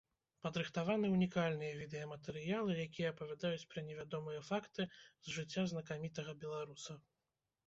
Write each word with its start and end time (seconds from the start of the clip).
Падрыхтаваны 0.45 1.09
ўнікальныя 1.15 1.73
відэаматэрыялы, 1.81 2.77
якія 2.85 3.11
апавядаюць 3.13 3.67
пра 3.75 3.85
невядомыя 3.91 4.41
факты 4.49 4.89
з 5.25 5.37
жыцця 5.37 5.67
знакамітага 5.75 6.31
беларуса. 6.47 6.99